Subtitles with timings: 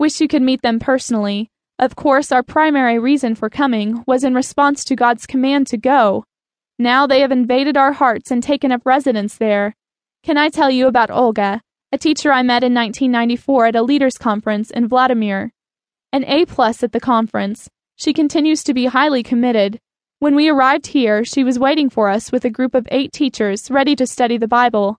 [0.00, 1.50] Wish you could meet them personally.
[1.78, 6.24] Of course, our primary reason for coming was in response to God's command to go.
[6.78, 9.76] Now they have invaded our hearts and taken up residence there.
[10.22, 11.60] Can I tell you about Olga,
[11.92, 15.52] a teacher I met in 1994 at a leaders conference in Vladimir?
[16.14, 17.68] An A plus at the conference.
[17.96, 19.78] She continues to be highly committed.
[20.18, 23.70] When we arrived here, she was waiting for us with a group of eight teachers
[23.70, 24.96] ready to study the Bible.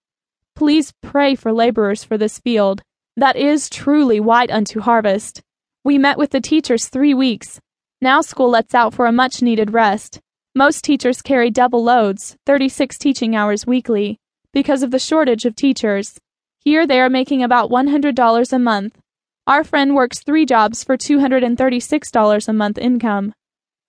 [0.56, 2.84] Please pray for laborers for this field.
[3.18, 5.42] That is truly white unto harvest.
[5.84, 7.60] We met with the teachers three weeks.
[8.02, 10.22] Now school lets out for a much needed rest.
[10.56, 14.18] Most teachers carry double loads, 36 teaching hours weekly,
[14.54, 16.20] because of the shortage of teachers.
[16.60, 19.00] Here they are making about $100 a month.
[19.46, 23.34] Our friend works three jobs for $236 a month income.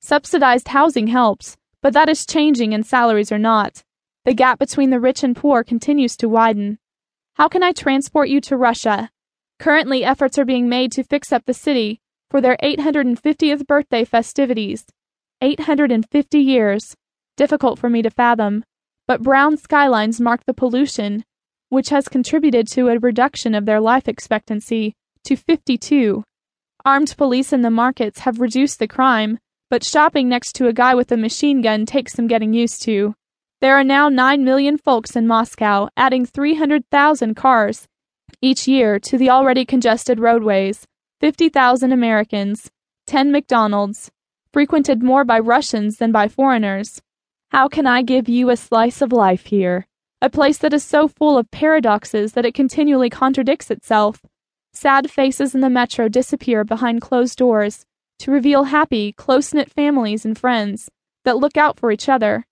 [0.00, 3.84] Subsidized housing helps, but that is changing and salaries are not.
[4.24, 6.78] The gap between the rich and poor continues to widen.
[7.34, 9.10] How can I transport you to Russia?
[9.58, 12.00] Currently, efforts are being made to fix up the city
[12.30, 14.84] for their 850th birthday festivities.
[15.40, 16.94] 850 years.
[17.36, 18.64] Difficult for me to fathom.
[19.08, 21.24] But brown skylines mark the pollution,
[21.70, 26.22] which has contributed to a reduction of their life expectancy to 52.
[26.84, 29.38] Armed police in the markets have reduced the crime,
[29.70, 33.14] but shopping next to a guy with a machine gun takes some getting used to.
[33.62, 37.86] There are now 9 million folks in Moscow, adding 300,000 cars
[38.40, 40.84] each year to the already congested roadways,
[41.20, 42.72] 50,000 Americans,
[43.06, 44.10] 10 McDonald's,
[44.52, 47.00] frequented more by Russians than by foreigners.
[47.52, 49.86] How can I give you a slice of life here?
[50.20, 54.22] A place that is so full of paradoxes that it continually contradicts itself.
[54.72, 57.84] Sad faces in the metro disappear behind closed doors
[58.18, 60.90] to reveal happy, close knit families and friends
[61.24, 62.44] that look out for each other.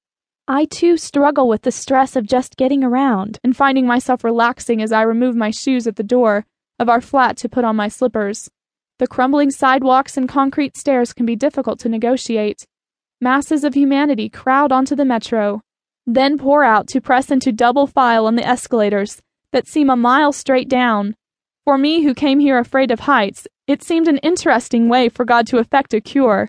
[0.53, 4.91] I too struggle with the stress of just getting around and finding myself relaxing as
[4.91, 6.45] I remove my shoes at the door
[6.81, 8.51] of our flat to put on my slippers.
[8.99, 12.67] The crumbling sidewalks and concrete stairs can be difficult to negotiate.
[13.21, 15.63] Masses of humanity crowd onto the metro,
[16.05, 19.23] then pour out to press into double file on the escalators
[19.53, 21.15] that seem a mile straight down.
[21.65, 25.47] For me, who came here afraid of heights, it seemed an interesting way for God
[25.47, 26.49] to effect a cure.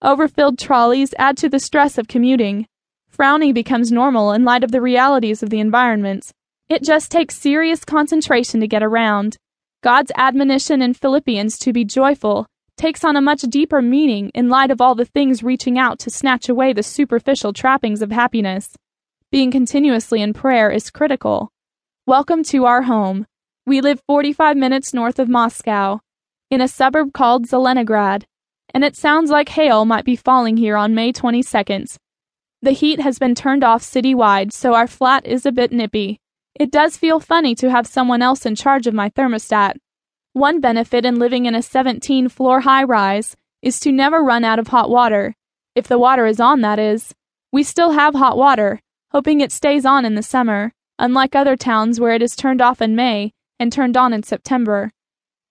[0.00, 2.68] Overfilled trolleys add to the stress of commuting.
[3.12, 6.30] Frowning becomes normal in light of the realities of the environment.
[6.70, 9.36] It just takes serious concentration to get around.
[9.82, 12.46] God's admonition in Philippians to be joyful
[12.78, 16.10] takes on a much deeper meaning in light of all the things reaching out to
[16.10, 18.74] snatch away the superficial trappings of happiness.
[19.30, 21.50] Being continuously in prayer is critical.
[22.06, 23.26] Welcome to our home.
[23.66, 26.00] We live 45 minutes north of Moscow,
[26.50, 28.24] in a suburb called Zelenograd,
[28.72, 31.98] and it sounds like hail might be falling here on May 22nd.
[32.64, 36.20] The heat has been turned off citywide, so our flat is a bit nippy.
[36.54, 39.78] It does feel funny to have someone else in charge of my thermostat.
[40.32, 44.60] One benefit in living in a 17 floor high rise is to never run out
[44.60, 45.34] of hot water.
[45.74, 47.12] If the water is on, that is.
[47.50, 48.80] We still have hot water,
[49.10, 52.80] hoping it stays on in the summer, unlike other towns where it is turned off
[52.80, 54.92] in May and turned on in September.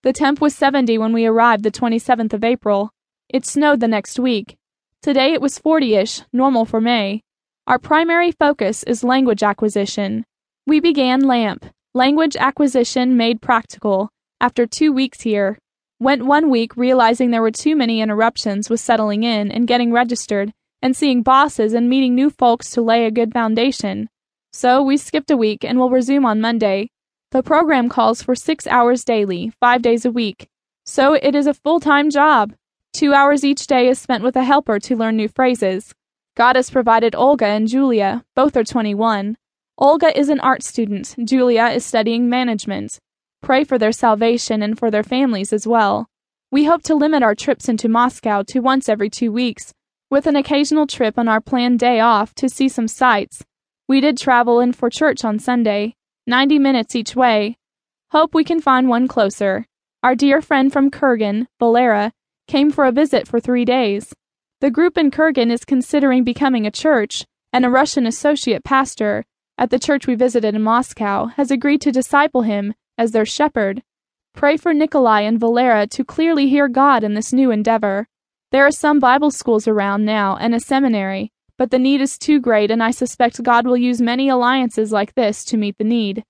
[0.04, 2.92] The temp was 70 when we arrived the 27th of April.
[3.28, 4.58] It snowed the next week.
[5.02, 7.24] Today it was 40 ish, normal for May.
[7.66, 10.26] Our primary focus is language acquisition.
[10.68, 15.58] We began LAMP, Language Acquisition Made Practical, after two weeks here.
[16.00, 20.54] Went one week realizing there were too many interruptions with settling in and getting registered
[20.84, 24.08] and seeing bosses and meeting new folks to lay a good foundation.
[24.54, 26.90] So we skipped a week and will resume on Monday.
[27.32, 30.48] The program calls for six hours daily, five days a week.
[30.86, 32.54] So it is a full time job.
[32.94, 35.94] Two hours each day is spent with a helper to learn new phrases.
[36.36, 39.38] God has provided Olga and Julia, both are 21.
[39.78, 43.00] Olga is an art student, Julia is studying management.
[43.42, 46.08] Pray for their salvation and for their families as well.
[46.52, 49.74] We hope to limit our trips into Moscow to once every two weeks,
[50.10, 53.42] with an occasional trip on our planned day off to see some sights.
[53.88, 55.96] We did travel in for church on Sunday,
[56.28, 57.58] 90 minutes each way.
[58.12, 59.66] Hope we can find one closer.
[60.04, 62.12] Our dear friend from Kurgan, Valera,
[62.52, 64.14] came for a visit for three days.
[64.60, 69.24] The group in Kurgan is considering becoming a church, and a Russian associate pastor,
[69.58, 73.84] at the church we visited in Moscow, has agreed to disciple him as their shepherd.
[74.36, 78.10] Pray for Nikolai and Valera to clearly hear God in this new endeavor.
[78.52, 82.42] There are some Bible schools around now and a seminary, but the need is too
[82.42, 86.26] great, and I suspect God will use many alliances like this to meet the need.